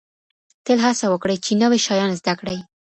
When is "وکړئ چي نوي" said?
1.09-1.79